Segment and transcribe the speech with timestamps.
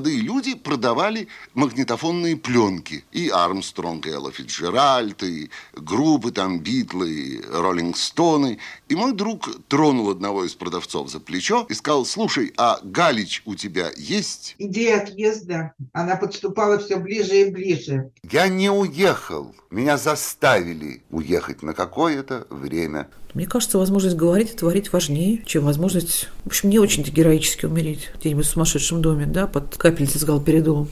[0.00, 3.04] молодые люди продавали магнитофонные пленки.
[3.12, 8.58] И Армстронг, и Элла Фитджеральд, и группы там Битлы, и Роллинг Стоны.
[8.88, 13.54] И мой друг тронул одного из продавцов за плечо и сказал, слушай, а Галич у
[13.54, 14.54] тебя есть?
[14.58, 18.10] Идея отъезда, она подступала все ближе и ближе.
[18.22, 19.54] Я не уехал.
[19.70, 23.08] Меня заставили уехать на какое-то время.
[23.32, 28.10] Мне кажется, возможность говорить и творить важнее, чем возможность, в общем, не очень героически умереть
[28.16, 30.88] где-нибудь в сумасшедшем доме, да, под капельницей с галперидолом.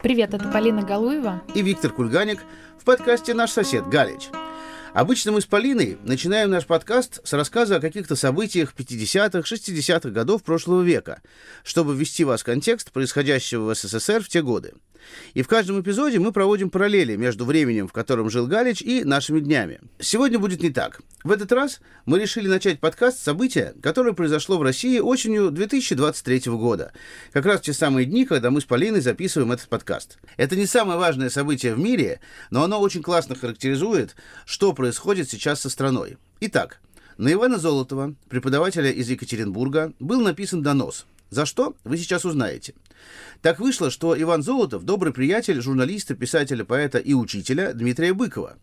[0.00, 2.38] Привет, это Полина Галуева и Виктор Кульганик
[2.78, 4.28] в подкасте «Наш сосед Галич».
[4.96, 10.42] Обычно мы с Полиной начинаем наш подкаст с рассказа о каких-то событиях 50-х, 60-х годов
[10.42, 11.20] прошлого века,
[11.64, 14.72] чтобы ввести вас в контекст происходящего в СССР в те годы.
[15.34, 19.40] И в каждом эпизоде мы проводим параллели между временем, в котором жил Галич, и нашими
[19.40, 19.80] днями.
[19.98, 21.00] Сегодня будет не так.
[21.24, 26.52] В этот раз мы решили начать подкаст с события, которое произошло в России осенью 2023
[26.52, 26.92] года.
[27.32, 30.18] Как раз в те самые дни, когда мы с Полиной записываем этот подкаст.
[30.36, 34.85] Это не самое важное событие в мире, но оно очень классно характеризует, что происходит
[35.30, 36.18] сейчас со страной.
[36.40, 36.80] Итак,
[37.18, 42.74] на Ивана Золотова, преподавателя из Екатеринбурга, был написан донос– за что, вы сейчас узнаете.
[43.42, 48.56] Так вышло, что Иван Золотов– добрый приятель журналиста, писателя, поэта и учителя Дмитрия Быкова.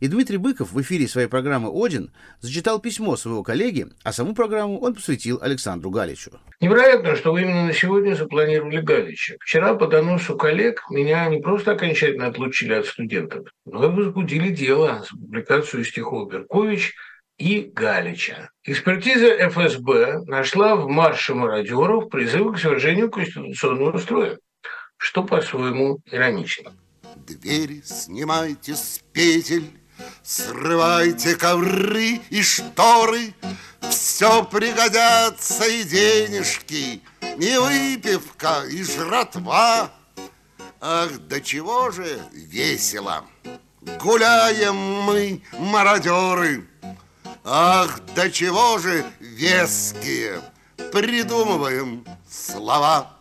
[0.00, 2.10] И Дмитрий Быков в эфире своей программы «Один»
[2.40, 6.32] зачитал письмо своего коллеги, а саму программу он посвятил Александру Галичу.
[6.60, 9.36] Невероятно, что вы именно на сегодня запланировали Галича.
[9.40, 15.04] Вчера по доносу коллег меня не просто окончательно отлучили от студентов, но и возбудили дело
[15.08, 16.94] за публикацию стихов Беркович–
[17.38, 18.50] и Галича.
[18.64, 24.38] Экспертиза ФСБ нашла в марше мародеров призывы к свержению конституционного строя,
[24.96, 26.72] что по-своему иронично.
[27.16, 29.70] Двери снимайте с петель,
[30.22, 33.34] срывайте ковры и шторы,
[33.88, 37.00] все пригодятся и денежки,
[37.38, 39.92] и выпивка, и жратва.
[40.80, 43.24] Ах, до чего же весело!
[44.00, 46.68] Гуляем мы, мародеры,
[47.44, 50.40] Ах, до чего же веские
[50.92, 53.14] придумываем слова.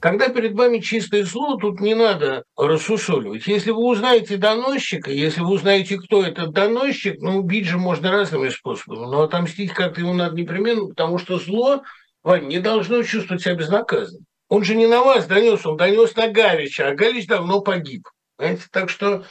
[0.00, 3.46] Когда перед вами чистое слово, тут не надо рассусоливать.
[3.46, 8.48] Если вы узнаете доносчика, если вы узнаете, кто этот доносчик, ну, убить же можно разными
[8.48, 11.82] способами, но отомстить как-то ему надо непременно, потому что зло,
[12.22, 14.24] Вань, не должно чувствовать себя безнаказанным.
[14.48, 18.08] Он же не на вас донес, он донес на Галича, а Галич давно погиб.
[18.36, 18.64] Понимаете?
[18.70, 19.24] Так что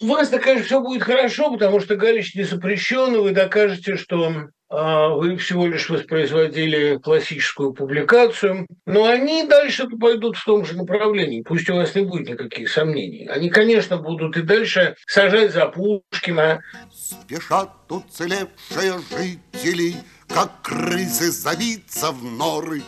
[0.00, 4.48] у вас-то, конечно, все будет хорошо, потому что Галич не запрещен, и вы докажете, что
[4.68, 11.42] а, вы всего лишь воспроизводили классическую публикацию, но они дальше пойдут в том же направлении,
[11.42, 13.28] пусть у вас не будет никаких сомнений.
[13.28, 16.62] Они, конечно, будут и дальше сажать за Пушкина.
[16.92, 19.94] Спешат уцелевшие жители,
[20.26, 22.82] как крысы завиться в норы.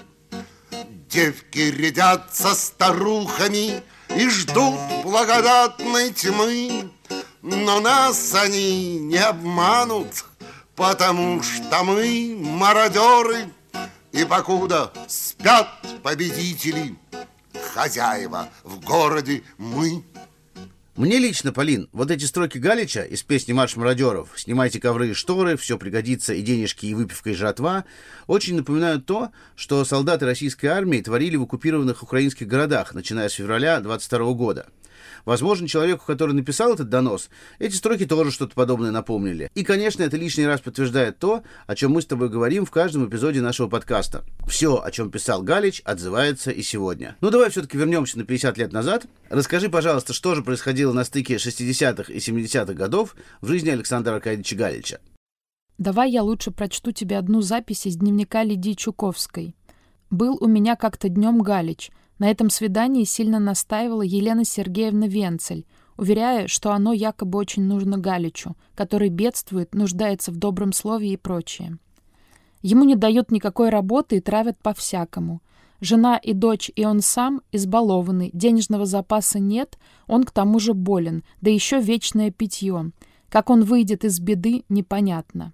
[1.08, 3.82] Девки рядятся старухами
[4.16, 6.90] и ждут благодатной тьмы.
[7.50, 10.26] Но нас они не обманут,
[10.76, 13.46] потому что мы мародеры,
[14.12, 15.66] и покуда спят
[16.02, 16.94] победители,
[17.72, 20.04] хозяева в городе мы.
[20.94, 25.56] Мне лично, Полин, вот эти строки Галича из песни «Марш мародеров» «Снимайте ковры и шторы,
[25.56, 27.86] все пригодится, и денежки, и выпивка, и жатва»
[28.26, 33.80] очень напоминают то, что солдаты российской армии творили в оккупированных украинских городах, начиная с февраля
[33.80, 34.66] 22 года–
[35.24, 39.50] Возможно, человеку, который написал этот донос, эти строки тоже что-то подобное напомнили.
[39.54, 43.08] И, конечно, это лишний раз подтверждает то, о чем мы с тобой говорим в каждом
[43.08, 44.24] эпизоде нашего подкаста.
[44.46, 47.16] Все, о чем писал Галич, отзывается и сегодня.
[47.20, 49.06] Ну, давай все-таки вернемся на 50 лет назад.
[49.28, 54.56] Расскажи, пожалуйста, что же происходило на стыке 60-х и 70-х годов в жизни Александра Аркадьевича
[54.56, 55.00] Галича.
[55.78, 59.54] Давай я лучше прочту тебе одну запись из дневника Лидии Чуковской.
[60.10, 61.90] «Был у меня как-то днем Галич.
[62.18, 68.56] На этом свидании сильно настаивала Елена Сергеевна Венцель, уверяя, что оно якобы очень нужно Галичу,
[68.74, 71.78] который бедствует, нуждается в добром слове и прочее.
[72.62, 75.42] Ему не дают никакой работы и травят по-всякому.
[75.80, 79.78] Жена и дочь, и он сам избалованы, денежного запаса нет,
[80.08, 82.90] он к тому же болен, да еще вечное питье.
[83.28, 85.52] Как он выйдет из беды, непонятно.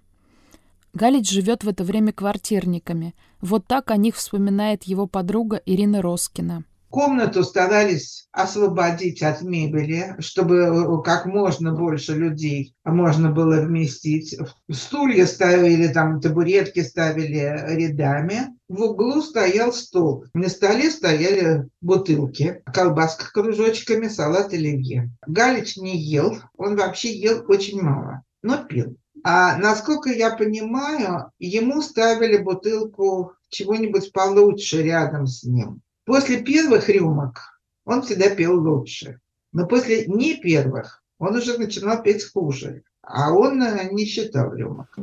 [0.95, 3.13] Галич живет в это время квартирниками.
[3.47, 6.63] Вот так о них вспоминает его подруга Ирина Роскина.
[6.89, 14.35] Комнату старались освободить от мебели, чтобы э, как можно больше людей можно было вместить.
[14.71, 18.47] Стулья ставили, там табуретки ставили рядами.
[18.67, 20.25] В углу стоял стол.
[20.33, 25.11] На столе стояли бутылки, колбаска кружочками, салат оливье.
[25.27, 31.81] Галич не ел, он вообще ел очень мало, но пил А насколько я понимаю, ему
[31.81, 35.81] ставили бутылку чего-нибудь получше рядом с ним.
[36.05, 39.19] После первых рюмок он всегда пел лучше.
[39.51, 42.83] Но после не первых он уже начинал петь хуже.
[43.01, 44.95] А он э, не считал рюмок.
[44.95, 45.01] В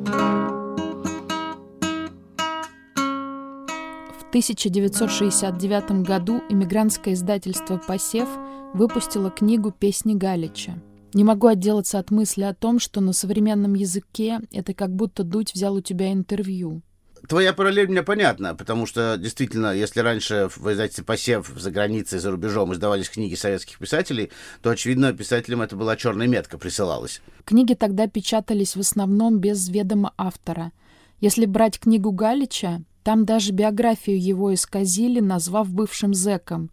[4.29, 8.29] 1969 году иммигрантское издательство «Посев»
[8.73, 10.81] выпустило книгу «Песни Галича».
[11.15, 15.53] Не могу отделаться от мысли о том, что на современном языке это как будто Дудь
[15.55, 16.83] взял у тебя интервью.
[17.29, 22.33] Твоя параллель мне понятна, потому что действительно, если раньше в издательстве «Посев» за границей, за
[22.33, 24.31] рубежом издавались книги советских писателей,
[24.61, 27.23] то, очевидно, писателям это была черная метка присылалась.
[27.45, 30.73] Книги тогда печатались в основном без ведома автора.
[31.21, 36.71] Если брать книгу Галича, там даже биографию его исказили, назвав бывшим зэком.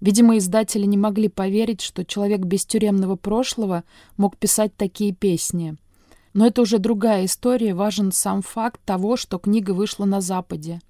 [0.00, 3.84] Видимо, издатели не могли поверить, что человек без тюремного прошлого
[4.16, 5.76] мог писать такие песни–
[6.36, 10.80] но это уже другая история, важен сам факт того, что книга вышла на Западе.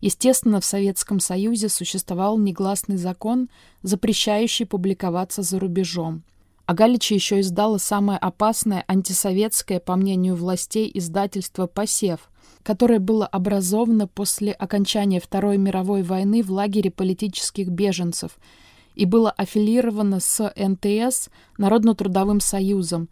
[0.00, 3.48] Естественно, в Советском Союзе существовал негласный закон,
[3.84, 6.24] запрещающий публиковаться за рубежом.
[6.64, 12.28] А Галича еще издала самое опасное антисоветское, по мнению властей, издательство «Посев»,
[12.66, 18.32] которое было образовано после окончания Второй мировой войны в лагере политических беженцев
[18.96, 21.28] и было аффилировано с НТС,
[21.58, 23.08] Народно-трудовым союзом,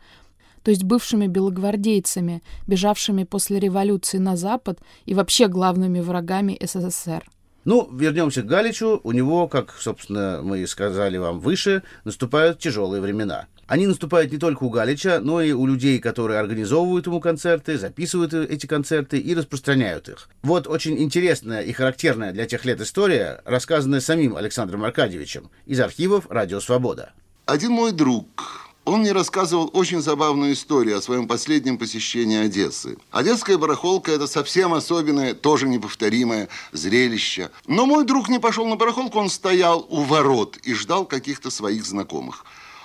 [0.65, 7.25] то есть бывшими белогвардейцами, бежавшими после революции на Запад и вообще главными врагами СССР.
[7.65, 9.01] Ну, вернемся к Галичу.
[9.05, 13.47] У него, как, собственно, мы сказали вам выше, наступают тяжелые времена.
[13.67, 18.35] Они наступают не только у Галича, но и у людей, которые организовывают ему концерты, записывают
[18.35, 20.29] эти концерты и распространяют их.
[20.43, 26.27] Вот очень интересная и характерная для тех лет история, рассказанная самим Александром Аркадьевичем из архивов
[26.31, 27.13] «Радио Свобода».
[27.47, 32.99] Один мой друг он мне рассказывал очень забавную историю о своем последнем посещении Одессы.
[33.11, 37.51] Одесская барахолка– это совсем особенное, тоже неповторимое зрелище.
[37.67, 41.87] Но мой друг не пошел на барахолку, он стоял у ворот и ждал каких-то своих
[41.87, 42.45] знакомых.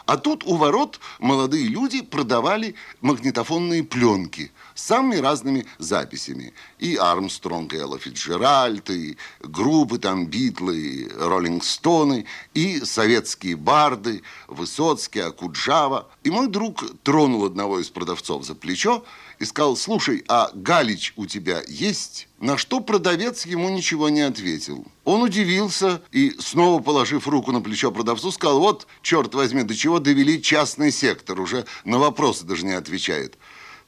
[0.09, 6.51] А тут у ворот молодые люди продавали магнитофонные пленки с самыми разными записями.
[6.79, 12.25] И Армстронг, и Элла Фитджеральд, и группы там Битлы, и Роллинг Стоны,
[12.55, 16.07] и советские барды, Высоцкий, Акуджава.
[16.23, 19.05] И мой друг тронул одного из продавцов за плечо
[19.39, 22.27] и сказал, слушай, а Галич у тебя есть?
[22.39, 24.85] На что продавец ему ничего не ответил.
[25.05, 29.99] Он удивился и, снова положив руку на плечо продавцу, сказал, вот, черт возьми, до чего
[29.99, 33.37] довели частный сектор, уже на вопросы даже не отвечает.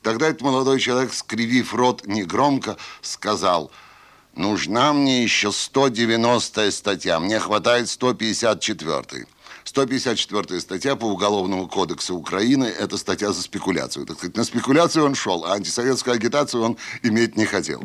[0.02, 3.72] Тогда этот молодой человек, скривив рот негромко, сказал,
[4.36, 9.28] нужна мне еще 190 статья, мне хватает 154 -й.
[9.72, 14.06] 154 статья по Уголовному кодексу Украины– это статья за спекуляцию.
[14.06, 17.80] Так сказать, на спекуляцию он шел, а антисоветскую агитацию он иметь не хотел.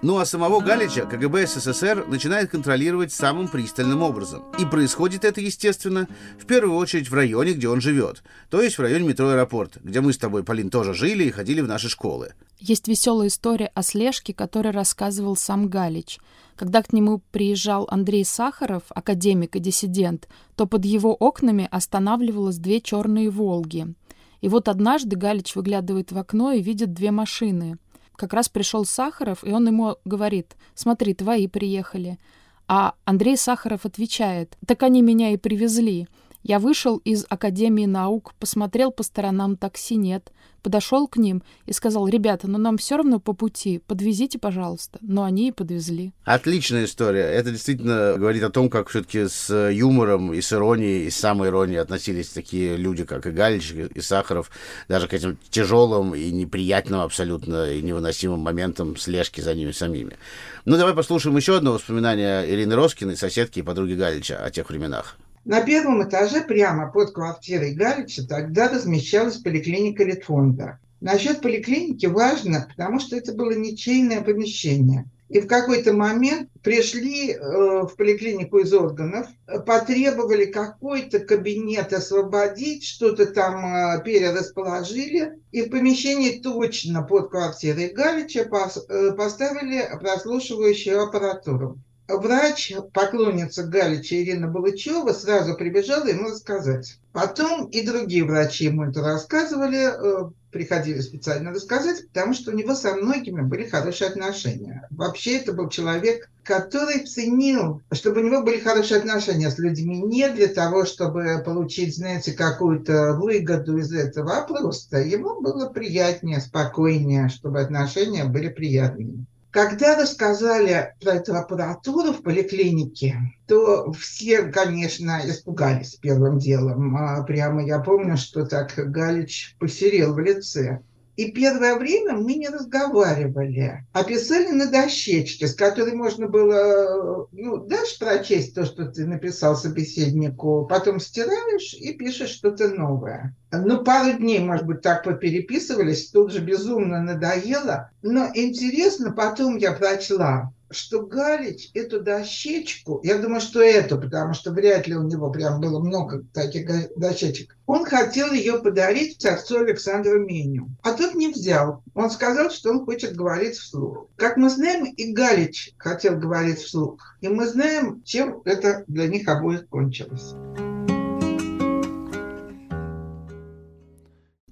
[0.00, 4.44] Ну а самого Галича КГБ СССР начинает контролировать самым пристальным образом.
[4.56, 6.06] И происходит это, естественно,
[6.38, 8.22] в первую очередь в районе, где он живет.
[8.48, 11.62] То есть в районе метро «Аэропорт», где мы с тобой, Полин, тоже жили и ходили
[11.62, 12.34] в наши школы.
[12.60, 16.20] Есть веселая история о слежке, которую рассказывал сам Галич.
[16.54, 22.80] Когда к нему приезжал Андрей Сахаров, академик и диссидент, то под его окнами останавливалось две
[22.80, 23.94] черные «Волги».
[24.42, 27.78] И вот однажды Галич выглядывает в окно и видит две машины—
[28.18, 32.18] как раз пришел Сахаров, и он ему говорит, смотри, твои приехали.
[32.66, 36.08] А Андрей Сахаров отвечает, так они меня и привезли.
[36.42, 42.08] Я вышел из Академии наук, посмотрел по сторонам, такси нет подошел к ним и сказал,
[42.08, 44.98] ребята, ну нам все равно по пути, подвезите, пожалуйста.
[45.00, 46.12] Но они и подвезли.
[46.24, 47.22] Отличная история.
[47.22, 51.48] Это действительно говорит о том, как все-таки с юмором и с иронией, и с самой
[51.48, 54.50] иронией относились такие люди, как и Галич, и Сахаров,
[54.88, 60.16] даже к этим тяжелым и неприятным абсолютно и невыносимым моментам слежки за ними самими.
[60.64, 65.16] Ну, давай послушаем еще одно воспоминание Ирины Роскиной, соседки и подруги Галича о тех временах.
[65.48, 70.78] На первом этаже прямо под квартирой Галича тогда размещалась поликлиника Литфонда.
[71.00, 75.06] Насчет поликлиники важно, потому что это было ничейное помещение.
[75.30, 79.26] И в какой-то момент пришли э, в поликлинику из органов,
[79.64, 88.44] потребовали какой-то кабинет освободить, что-то там э, перерасположили, и в помещении точно под квартирой Галича
[88.44, 91.78] пос, э, поставили прослушивающую аппаратуру.
[92.08, 96.98] Врач, поклонница Галича Ирина Балычева, сразу прибежала ему рассказать.
[97.12, 102.74] Потом и другие врачи ему это рассказывали, э, приходили специально рассказать, потому что у него
[102.74, 104.86] со многими были хорошие отношения.
[104.90, 110.30] Вообще это был человек, который ценил, чтобы у него были хорошие отношения с людьми не
[110.30, 117.28] для того, чтобы получить, знаете, какую-то выгоду из этого, а просто ему было приятнее, спокойнее,
[117.28, 119.26] чтобы отношения были приятными.
[119.50, 126.94] Когда рассказали про эту аппаратуру в поликлинике, то все, конечно, испугались первым делом.
[126.96, 130.82] А прямо я помню, что так Галич посерел в лице.
[131.18, 137.56] И первое время мы не разговаривали, а писали на дощечке, с которой можно было, ну,
[137.56, 143.34] дашь прочесть то, что ты написал собеседнику, потом стираешь и пишешь что-то новое.
[143.50, 147.90] Ну, пару дней, может быть, так попереписывались, тут же безумно надоело.
[148.00, 154.52] Но интересно, потом я прочла что Галич эту дощечку, я думаю, что эту, потому что
[154.52, 160.24] вряд ли у него прям было много таких дощечек, он хотел ее подарить отцу Александру
[160.24, 160.70] Меню.
[160.82, 161.82] А тот не взял.
[161.94, 164.08] Он сказал, что он хочет говорить вслух.
[164.16, 167.16] Как мы знаем, и Галич хотел говорить вслух.
[167.20, 170.34] И мы знаем, чем это для них обоих кончилось.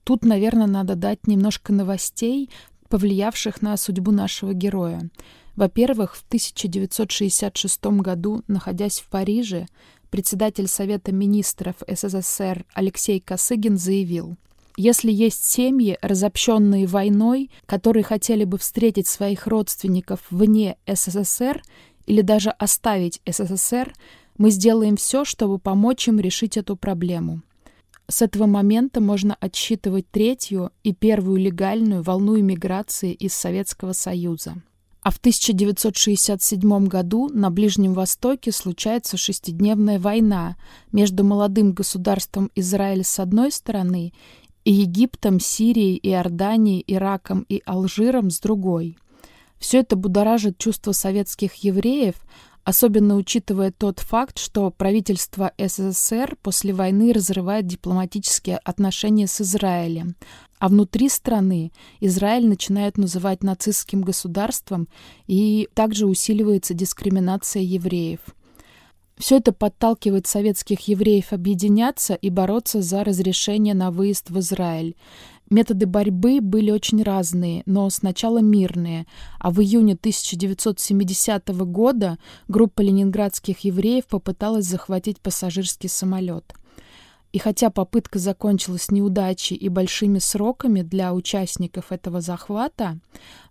[0.04, 2.48] Тут, наверное, надо дать немножко новостей,
[2.88, 5.10] повлиявших на судьбу нашего героя.
[5.56, 9.66] Во-первых, в 1966 году, находясь в Париже,
[10.10, 14.36] председатель Совета министров СССР Алексей Косыгин заявил,
[14.76, 21.62] если есть семьи, разобщенные войной, которые хотели бы встретить своих родственников вне СССР
[22.04, 23.94] или даже оставить СССР,
[24.36, 27.40] мы сделаем все, чтобы помочь им решить эту проблему.
[28.06, 34.62] С этого момента можно отсчитывать третью и первую легальную волну иммиграции из Советского Союза.
[35.06, 40.56] А в 1967 году на Ближнем Востоке случается шестидневная война
[40.90, 44.12] между молодым государством Израиль с одной стороны
[44.64, 48.98] и Египтом, Сирией, Иорданией, Ираком и Алжиром с другой.
[49.60, 52.16] Все это будоражит чувства советских евреев,
[52.66, 60.16] особенно учитывая тот факт, что правительство СССР после войны разрывает дипломатические отношения с Израилем,
[60.58, 61.70] а внутри страны
[62.00, 64.88] Израиль начинают называть нацистским государством
[65.28, 68.18] и также усиливается дискриминация евреев.
[69.16, 74.96] Все это подталкивает советских евреев объединяться и бороться за разрешение на выезд в Израиль.
[75.48, 79.06] Методы борьбы были очень разные, но сначала мирные,
[79.38, 86.52] а в июне 1970 года группа ленинградских евреев попыталась захватить пассажирский самолет–
[87.36, 92.98] и хотя попытка закончилась неудачей и большими сроками для участников этого захвата,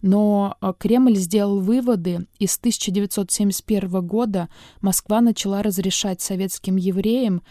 [0.01, 4.49] но э, Кремль сделал выводы, и с 1971 года
[4.81, 7.43] Москва начала разрешать советским евреям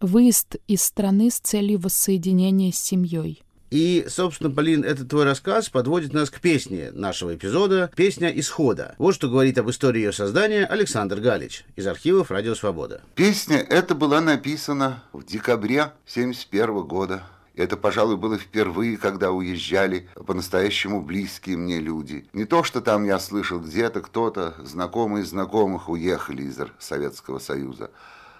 [0.00, 3.44] выезд из страны с целью воссоединения с семьей.
[3.70, 8.94] И, собственно, Полин, этот твой рассказ подводит нас к песне нашего эпизода «Песня исхода».
[8.98, 13.02] Вот что говорит об истории ее создания Александр Галич из архивов «Радио Свобода».
[13.16, 17.22] Песня эта была написана в декабре 1971 года.
[17.56, 22.28] Это, пожалуй, было впервые, когда уезжали по-настоящему близкие мне люди.
[22.34, 27.90] Не то, что там я слышал где-то кто-то, знакомые знакомых уехали из Советского Союза.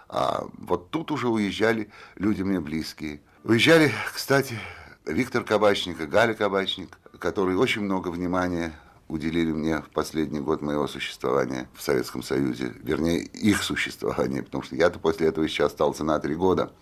[0.09, 3.21] А вот тут уже уезжали люди мне близкие.
[3.42, 4.59] Уезжали, кстати,
[5.06, 8.72] Виктор Кабачник и Галя Кабачник, которые очень много внимания
[9.06, 14.75] уделили мне в последний год моего существования в Советском Союзе, вернее, их существования, потому что
[14.75, 16.72] я-то после этого еще остался на три года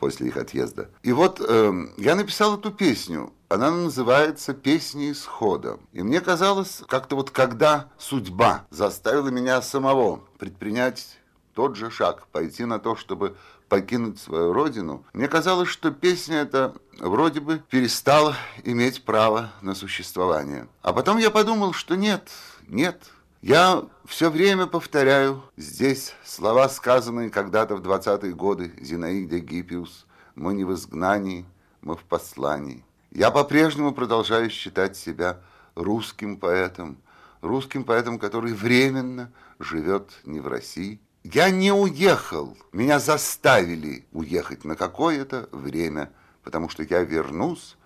[0.00, 0.90] после их отъезда.
[1.02, 3.32] И вот э, я написал эту песню.
[3.48, 5.78] Она называется «Песня исхода».
[5.92, 11.17] И мне казалось, как-то вот когда судьба заставила меня самого предпринять
[11.58, 13.34] тот же шаг, пойти на то, чтобы
[13.68, 20.68] покинуть свою родину, мне казалось, что песня эта вроде бы перестала иметь право на существование.
[20.82, 22.30] А потом я подумал, что нет,
[22.68, 23.10] нет.
[23.42, 30.06] Я все время повторяю здесь слова, сказанные когда-то в 20-е годы Зинаиде Гиппиус.
[30.36, 31.44] Мы не в изгнании,
[31.80, 32.84] мы в послании.
[33.10, 35.40] Я по-прежнему продолжаю считать себя
[35.74, 36.98] русским поэтом,
[37.40, 41.00] русским поэтом, который временно живет не в России,
[41.32, 46.10] я не уехал, меня заставили уехать на какое-то время,
[46.42, 47.76] потому что я вернусь,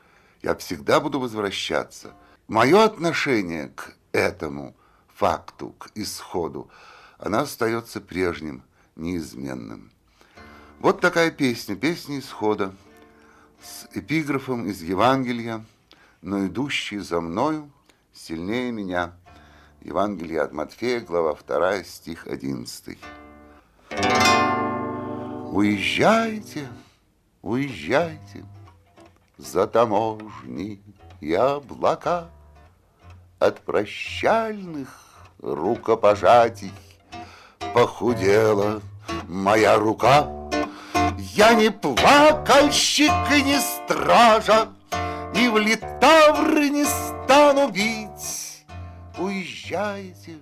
[0.42, 2.14] я всегда буду возвращаться.
[2.46, 4.76] Мое отношение к этому
[5.12, 6.70] факту, к исходу,
[7.18, 8.62] она остается прежним,
[8.94, 9.90] неизменным.
[10.78, 12.72] Вот такая песня, песня исхода,
[13.60, 15.64] с эпиграфом из Евангелия,
[16.20, 17.70] но идущий за мною
[18.12, 19.14] сильнее меня.
[19.80, 22.98] Евангелие от Матфея, глава 2, стих 11.
[25.52, 26.68] Уезжайте,
[27.42, 28.44] уезжайте
[29.38, 30.80] за таможни
[31.20, 32.28] и облака
[33.38, 34.88] от прощальных
[35.40, 36.72] рукопожатий
[37.74, 38.80] похудела
[39.28, 40.28] моя рука.
[41.18, 44.68] Я не плакальщик и не стража,
[45.34, 48.66] И в литавры не стану бить.
[49.18, 50.36] Уезжаете,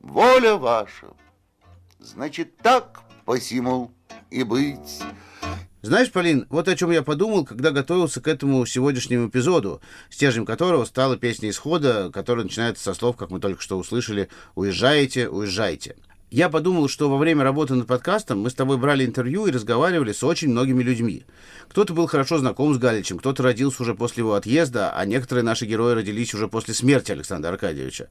[0.00, 1.06] воля ваша,
[2.06, 3.90] Значит, так посему
[4.30, 5.02] и быть.
[5.82, 10.84] Знаешь, Полин, вот о чем я подумал, когда готовился к этому сегодняшнему эпизоду, стержнем которого
[10.84, 15.96] стала песня исхода, которая начинается со слов, как мы только что услышали, «Уезжаете, уезжайте».
[16.30, 20.12] Я подумал, что во время работы над подкастом мы с тобой брали интервью и разговаривали
[20.12, 21.24] с очень многими людьми.
[21.68, 25.66] Кто-то был хорошо знаком с Галичем, кто-то родился уже после его отъезда, а некоторые наши
[25.66, 28.08] герои родились уже после смерти Александра Аркадьевича.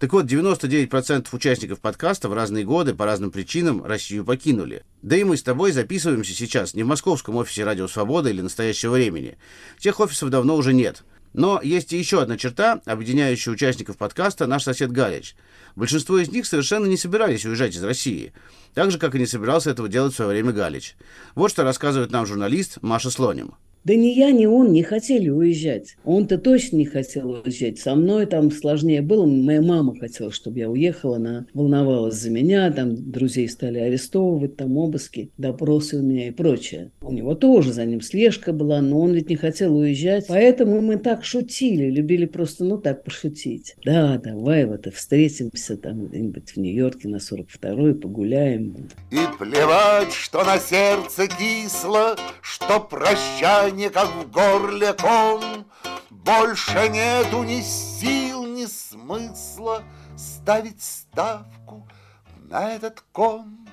[0.00, 4.82] Так вот, 99% участников подкаста в разные годы по разным причинам Россию покинули.
[5.02, 8.94] Да и мы с тобой записываемся сейчас не в московском офисе «Радио Свобода» или «Настоящего
[8.94, 9.38] времени».
[9.78, 11.04] Тех офисов давно уже нет.
[11.32, 15.36] Но есть и еще одна черта, объединяющая участников подкаста «Наш сосед Галич».
[15.74, 18.32] Большинство из них совершенно не собирались уезжать из России,
[18.74, 20.96] так же, как и не собирался этого делать в свое время Галич.
[21.34, 23.54] Вот что рассказывает нам журналист Маша Слоним.
[23.84, 25.96] Да ни я, ни он не хотели уезжать.
[26.04, 27.78] Он-то точно не хотел уезжать.
[27.78, 29.26] Со мной там сложнее было.
[29.26, 31.16] Моя мама хотела, чтобы я уехала.
[31.16, 32.70] Она волновалась за меня.
[32.70, 36.92] Там друзей стали арестовывать, там обыски, допросы у меня и прочее.
[37.00, 40.26] У него тоже за ним слежка была, но он ведь не хотел уезжать.
[40.28, 43.74] Поэтому мы так шутили, любили просто, ну, так пошутить.
[43.84, 48.76] Да, давай вот и встретимся там где-нибудь в Нью-Йорке на 42-й, погуляем.
[49.10, 55.66] И плевать, что на сердце кисло, что прощай дыхание, как в горле ком.
[56.10, 59.82] Больше нету ни сил, ни смысла
[60.16, 61.88] ставить ставку
[62.36, 63.66] на этот ком.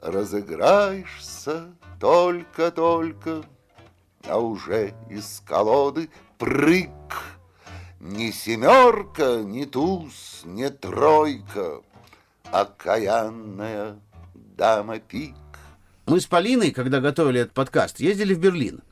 [0.00, 3.42] Разыграешься только-только,
[4.28, 6.90] а уже из колоды прыг.
[8.00, 11.80] Ни семерка, ни туз, ни тройка,
[12.50, 14.00] окаянная
[14.34, 15.36] дама пик.
[16.06, 18.82] Мы с Полиной, когда готовили этот подкаст, ездили в Берлин.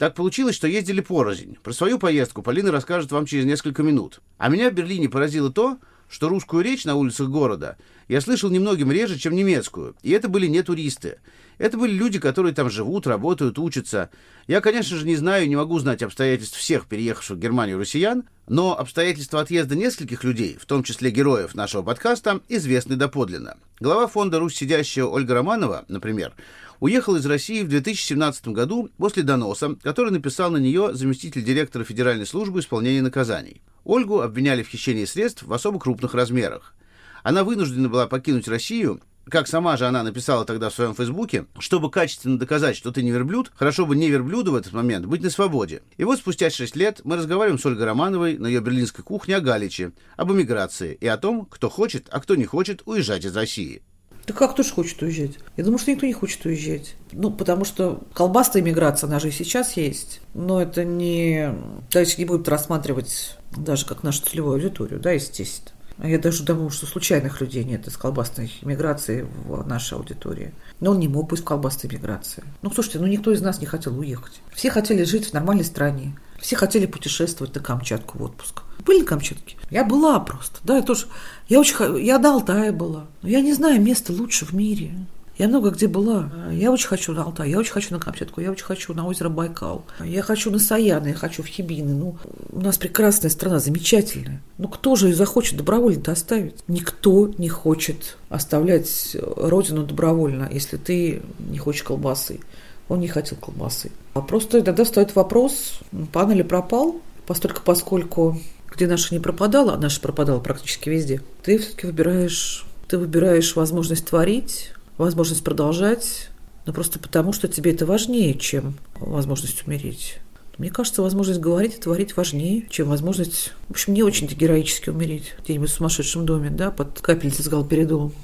[0.00, 1.58] Так получилось, что ездили порознь.
[1.62, 4.22] Про свою поездку Полина расскажет вам через несколько минут.
[4.38, 5.76] А меня в Берлине поразило то,
[6.08, 7.76] что русскую речь на улицах города
[8.08, 9.94] я слышал немногим реже, чем немецкую.
[10.02, 11.18] И это были не туристы.
[11.58, 14.08] Это были люди, которые там живут, работают, учатся.
[14.46, 18.24] Я, конечно же, не знаю и не могу знать обстоятельств всех переехавших в Германию россиян,
[18.48, 23.58] но обстоятельства отъезда нескольких людей, в том числе героев нашего подкаста, известны доподлинно.
[23.80, 26.32] Глава фонда «Русь сидящая» Ольга Романова, например,
[26.80, 32.26] уехал из России в 2017 году после доноса, который написал на нее заместитель директора Федеральной
[32.26, 33.62] службы исполнения наказаний.
[33.84, 36.74] Ольгу обвиняли в хищении средств в особо крупных размерах.
[37.22, 41.90] Она вынуждена была покинуть Россию, как сама же она написала тогда в своем фейсбуке, чтобы
[41.90, 45.30] качественно доказать, что ты не верблюд, хорошо бы не верблюду в этот момент быть на
[45.30, 45.82] свободе.
[45.98, 49.40] И вот спустя 6 лет мы разговариваем с Ольгой Романовой на ее берлинской кухне о
[49.40, 53.82] Галиче, об эмиграции и о том, кто хочет, а кто не хочет уезжать из России.
[54.26, 55.38] Да как кто же хочет уезжать?
[55.56, 56.94] Я думаю, что никто не хочет уезжать.
[57.12, 60.20] Ну, потому что колбасная иммиграция, она же и сейчас есть.
[60.34, 61.54] Но это не...
[61.90, 65.72] Давайте не будем рассматривать даже как нашу целевую аудиторию, да, естественно.
[65.98, 70.54] А я даже думаю, что случайных людей нет из колбасной иммиграции в нашей аудитории.
[70.80, 72.42] Но он не мог быть в колбасной иммиграции.
[72.62, 74.40] Ну, слушайте, ну никто из нас не хотел уехать.
[74.54, 76.16] Все хотели жить в нормальной стране.
[76.40, 78.62] Все хотели путешествовать на Камчатку в отпуск.
[78.86, 79.56] Были на Камчатке?
[79.70, 80.58] Я была просто.
[80.64, 81.06] Да, я тоже.
[81.50, 82.02] Я очень...
[82.02, 83.06] Я до Алтая была.
[83.22, 84.92] Но я не знаю места лучше в мире.
[85.36, 86.30] Я много где была.
[86.52, 89.30] Я очень хочу на Алтай, я очень хочу на Камчатку, я очень хочу на озеро
[89.30, 89.84] Байкал.
[90.04, 91.92] Я хочу на Саяны, я хочу в Хибины.
[91.94, 92.16] Ну,
[92.52, 94.42] у нас прекрасная страна, замечательная.
[94.58, 96.56] Ну, кто же захочет добровольно-то оставить?
[96.68, 102.40] Никто не хочет оставлять родину добровольно, если ты не хочешь колбасы.
[102.88, 103.90] Он не хотел колбасы.
[104.12, 105.80] А просто тогда стоит вопрос,
[106.12, 108.38] пан или пропал, постольку поскольку
[108.80, 114.06] где наша не пропадала, а наша пропадала практически везде, ты все-таки выбираешь, ты выбираешь возможность
[114.06, 116.30] творить, возможность продолжать,
[116.64, 120.16] но просто потому, что тебе это важнее, чем возможность умереть.
[120.56, 125.34] Мне кажется, возможность говорить и творить важнее, чем возможность, в общем, не очень-то героически умереть
[125.44, 128.14] где-нибудь в сумасшедшем доме, да, под капельницей с галперидолом.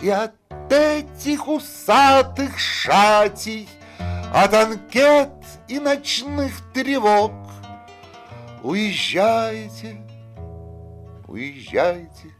[0.00, 0.34] И от
[0.70, 3.68] этих усатых шатей,
[4.32, 5.30] от анкет
[5.66, 7.43] и ночных тревог
[8.64, 9.98] Уезжайте,
[11.28, 12.30] уезжайте,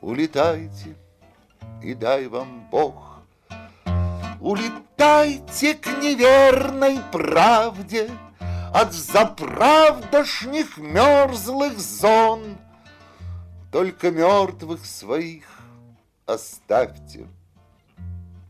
[0.00, 0.96] улетайте
[1.82, 3.20] и дай вам Бог.
[4.40, 8.10] Улетайте к неверной правде
[8.72, 12.56] От заправдошних мерзлых зон.
[13.70, 15.44] только мертвых своих
[16.24, 17.26] оставьте.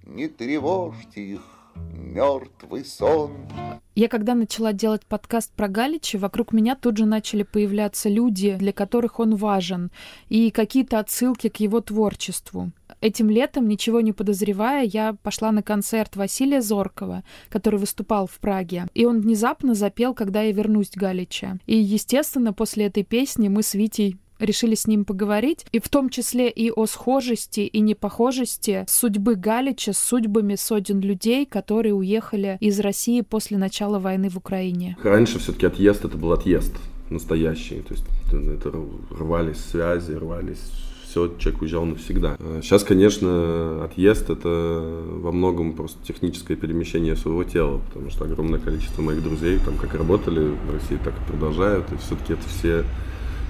[0.05, 1.42] Не тревожьте их,
[1.75, 3.48] мертвый сон.
[3.95, 8.73] Я когда начала делать подкаст про Галича, вокруг меня тут же начали появляться люди, для
[8.73, 9.91] которых он важен,
[10.31, 12.71] и какие-то отсылки к его творчеству.
[13.03, 18.87] Этим летом, ничего не подозревая, я пошла на концерт Василия Зоркова, который выступал в Праге.
[18.95, 21.59] И он внезапно запел «Когда я вернусь, Галича».
[21.67, 26.11] И, естественно, после этой песни мы с Витей решили с ним поговорить, и в том
[26.11, 32.81] числе и о схожести и непохожести судьбы Галича с судьбами сотен людей, которые уехали из
[32.81, 34.97] России после начала войны в Украине.
[35.03, 36.73] Раньше все-таки отъезд это был отъезд
[37.09, 38.73] настоящий, то есть это
[39.11, 40.61] рвались связи, рвались
[41.05, 42.39] все, человек уезжал навсегда.
[42.63, 49.03] Сейчас, конечно, отъезд это во многом просто техническое перемещение своего тела, потому что огромное количество
[49.03, 52.85] моих друзей там как работали в России, так и продолжают, и все-таки это все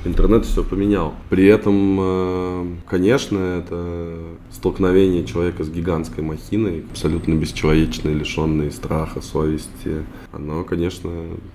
[0.05, 1.15] интернет все поменял.
[1.31, 4.17] При этом, э, конечно, это
[4.51, 10.05] столкновение человека с гигантской махиной, абсолютно бесчеловечной, лишенной страха, совести.
[10.33, 11.11] Оно, конечно,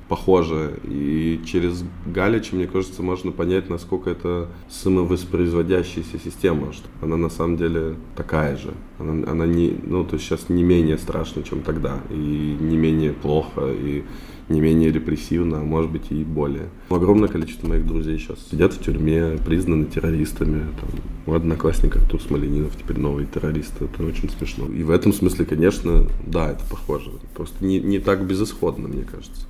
[0.08, 0.80] похоже.
[0.84, 7.58] И через Галича, мне кажется, можно понять, насколько это самовоспроизводящаяся система, что она на самом
[7.58, 8.74] деле такая же.
[9.00, 13.14] Она, она не, ну, то есть сейчас не менее страшна, чем тогда, и не менее
[13.14, 14.04] плохо, и
[14.50, 16.70] не менее репрессивно, а может быть и более.
[16.90, 20.66] Огромное количество моих друзей сейчас сидят в тюрьме, признаны террористами.
[20.80, 20.90] Там,
[21.26, 23.82] у одноклассника Артур Смоленинов теперь новый террорист.
[23.82, 24.68] Это очень смешно.
[24.68, 27.12] И в этом смысле, конечно, да, это похоже.
[27.36, 29.42] Просто не, не так безысходно, мне кажется.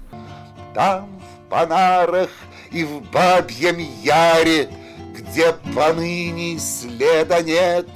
[0.73, 2.29] Там, в Панарах
[2.71, 4.69] и в Бабьем Яре,
[5.17, 7.87] где поныне следа нет,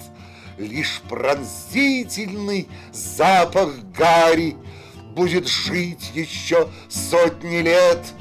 [0.58, 4.56] Лишь пронзительный запах гари—
[5.16, 8.14] будет жить еще сотни лет.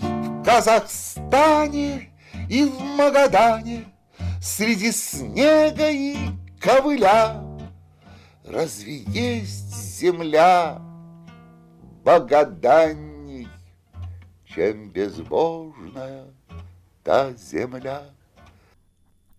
[0.00, 2.10] В Казахстане
[2.48, 3.86] и в Магадане
[4.42, 6.16] Среди снега и
[6.60, 7.42] ковыля
[8.44, 10.82] Разве есть земля
[12.04, 13.48] богоданней,
[14.44, 16.26] Чем безбожная
[17.02, 18.02] та земля?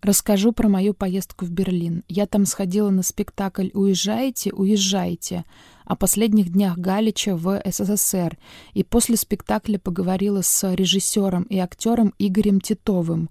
[0.02, 2.04] Расскажу про мою поездку в Берлин.
[2.08, 5.44] Я там сходила на спектакль «Уезжаете, уезжайте»
[5.86, 8.36] о последних днях Галича в СССР
[8.74, 13.30] и после спектакля поговорила с режиссером и актером Игорем Титовым.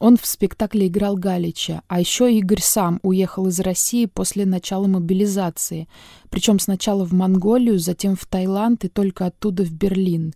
[0.00, 5.88] Он в спектакле играл Галича, а еще Игорь сам уехал из России после начала мобилизации,
[6.30, 10.34] причем сначала в Монголию, затем в Таиланд и только оттуда в Берлин.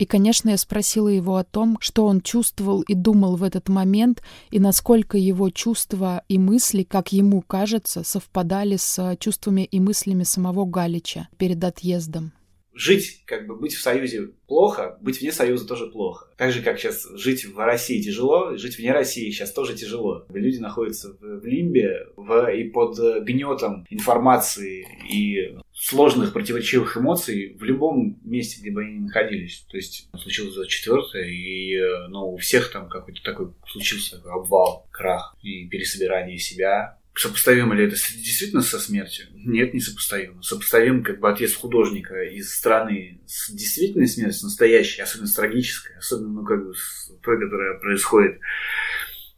[0.00, 4.22] И, конечно, я спросила его о том, что он чувствовал и думал в этот момент,
[4.50, 10.64] и насколько его чувства и мысли, как ему кажется, совпадали с чувствами и мыслями самого
[10.64, 12.32] Галича перед отъездом
[12.72, 16.28] жить, как бы быть в Союзе плохо, быть вне Союза тоже плохо.
[16.36, 20.24] Так же, как сейчас жить в России тяжело, жить вне России сейчас тоже тяжело.
[20.32, 27.64] Люди находятся в, в лимбе в, и под гнетом информации и сложных противоречивых эмоций в
[27.64, 29.64] любом месте, где бы они ни находились.
[29.70, 35.66] То есть случилось четвертое, и ну, у всех там какой-то такой случился обвал, крах и
[35.68, 39.26] пересобирание себя, Сопоставимо ли это действительно со смертью?
[39.34, 40.42] Нет, не сопоставимо.
[40.42, 46.40] Сопоставим как бы отъезд художника из страны с действительной смертью, настоящей, особенно с трагической, особенно,
[46.40, 48.40] ну, как бы, с той, которая происходит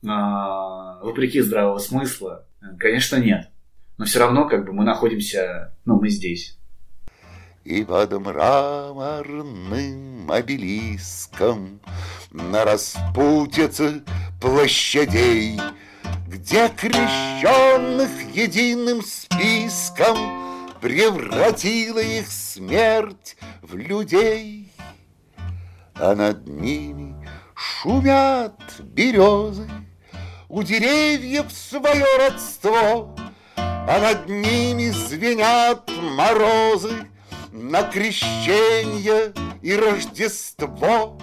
[0.07, 2.47] а, вопреки здравого смысла?
[2.79, 3.49] Конечно, нет.
[3.99, 6.59] Но все равно, как бы, мы находимся, ну, мы здесь.
[7.65, 9.53] И под мраморным
[10.31, 11.81] обелиском
[12.33, 14.03] На распутице
[14.41, 15.61] площадей
[16.33, 20.17] где крещенных единым списком
[20.81, 24.73] Превратила их смерть в людей.
[25.95, 27.15] А над ними
[27.55, 29.71] шумят березы,
[30.49, 33.15] У деревьев свое родство,
[33.85, 37.09] А над ними звенят морозы
[37.53, 41.21] На крещение и Рождество.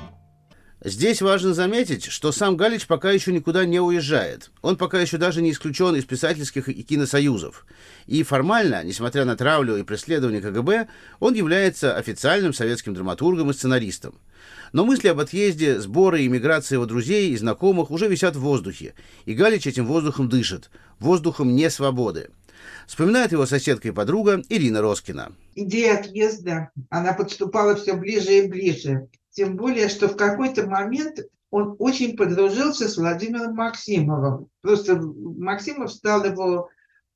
[0.84, 4.52] Здесь важно заметить, что сам Галич пока еще никуда не уезжает.
[4.62, 7.66] Он пока еще даже не исключен из писательских и киносоюзов.
[8.08, 10.88] И формально, несмотря на травлю и преследование КГБ,
[11.20, 14.20] он является официальным советским драматургом и сценаристом.
[14.72, 18.94] Но мысли об отъезде, сборы и миграции его друзей и знакомых уже висят в воздухе,
[19.26, 20.70] и Галич этим воздухом дышит,
[21.00, 22.30] воздухом несвободы.
[22.88, 25.32] Вспоминает его соседка и подруга Ирина Роскина.
[25.56, 29.08] Идея отъезда, она подступала все ближе и ближе.
[29.32, 31.20] Тем более, что в какой-то момент
[31.52, 34.48] он очень подружился с Владимиром Максимовым.
[34.62, 36.70] Просто Максимов стал его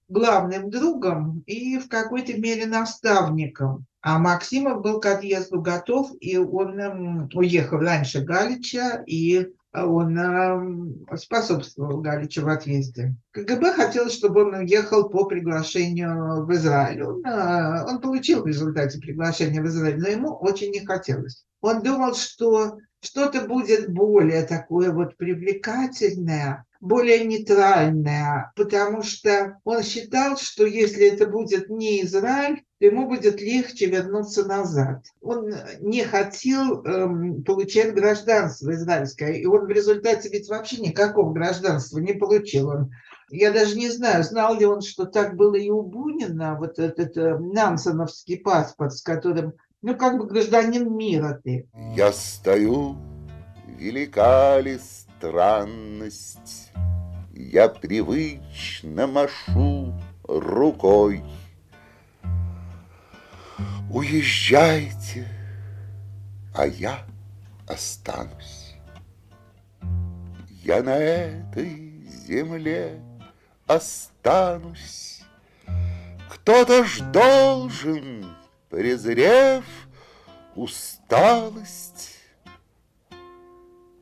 [0.10, 3.86] главным другом и в какой-то мере наставником.
[4.02, 12.02] А Максимов был к отъезду готов, и он уехал раньше Галича и он э, способствовал
[12.02, 13.16] Галичу в отъезде.
[13.32, 17.02] КГБ хотел, чтобы он уехал по приглашению в Израиль.
[17.04, 21.44] Он, э, он получил в результате приглашения в Израиль, но ему очень не хотелось.
[21.62, 30.38] Он думал, что что-то будет более такое вот привлекательное, более нейтральное, потому что он считал,
[30.38, 35.06] что если это будет не Израиль, то ему будет легче вернуться назад.
[35.22, 42.00] Он не хотел эм, получать гражданство израильское, и он в результате ведь вообще никакого гражданства
[42.00, 42.70] не получил.
[42.70, 42.92] Он,
[43.30, 47.16] я даже не знаю, знал ли он, что так было и у Бунина, вот этот
[47.16, 49.54] э, нансоновский паспорт, с которым
[49.84, 51.68] ну, как бы гражданин мира ты.
[51.94, 52.98] Я стою,
[53.68, 56.72] велика ли странность,
[57.34, 61.24] Я привычно машу рукой.
[63.92, 65.28] Уезжайте,
[66.56, 67.00] а я
[67.68, 68.76] останусь.
[70.64, 73.02] Я на этой земле
[73.68, 75.24] останусь.
[76.30, 78.43] Кто-то ж должен
[78.74, 79.64] презрев
[80.56, 82.18] усталость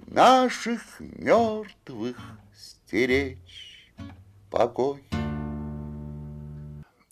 [0.08, 2.16] наших мертвых
[2.56, 3.94] стеречь
[4.50, 5.04] покой.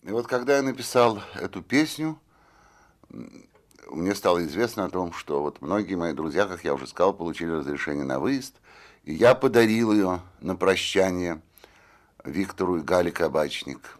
[0.02, 2.18] И вот когда я написал эту песню,
[3.90, 7.50] мне стало известно о том, что вот многие мои друзья, как я уже сказал, получили
[7.50, 8.54] разрешение на выезд,
[9.04, 11.42] и я подарил ее на прощание
[12.24, 13.98] Виктору и Гале Кабачник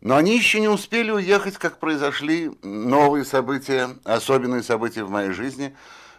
[0.00, 5.76] но они еще не успели уехать, как произошли новые события, особенные события в моей жизни,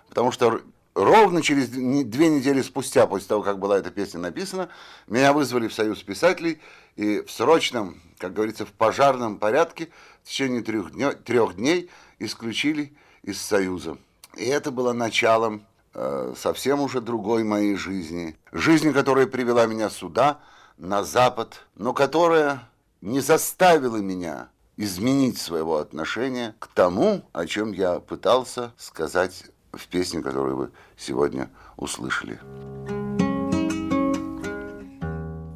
[0.09, 0.61] потому что
[0.93, 4.69] ровно через две недели спустя, после того, как была эта песня написана,
[5.07, 6.59] меня вызвали в Союз писателей
[6.95, 9.89] и в срочном, как говорится, в пожарном порядке
[10.23, 11.89] в течение трех дней, трех дней
[12.19, 13.97] исключили из Союза.
[14.37, 18.37] И это было началом э, совсем уже другой моей жизни.
[18.51, 20.39] Жизни, которая привела меня сюда,
[20.77, 22.70] на Запад, но которая
[23.01, 30.21] не заставило меня изменить своего отношения к тому, о чем я пытался сказать в песне,
[30.21, 32.39] которую вы сегодня услышали.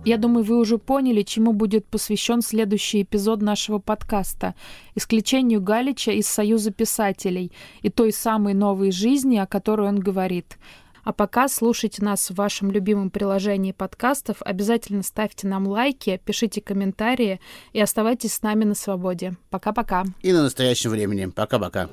[0.06, 4.54] Я думаю, вы уже поняли, чему будет посвящен следующий эпизод нашего подкаста.
[4.94, 10.60] Исключению Галича из Союза писателей и той самой новой жизни, о которой он говорит.
[11.06, 14.38] А пока слушайте нас в вашем любимом приложении подкастов.
[14.42, 17.40] Обязательно ставьте нам лайки, пишите комментарии
[17.74, 19.36] и оставайтесь с нами на свободе.
[19.52, 20.04] Пока-пока.
[20.22, 21.28] И на настоящем времени.
[21.28, 21.90] Пока-пока.